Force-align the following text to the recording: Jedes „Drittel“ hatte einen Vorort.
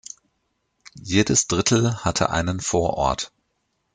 Jedes 0.95 1.45
„Drittel“ 1.45 2.03
hatte 2.03 2.31
einen 2.31 2.59
Vorort. 2.59 3.31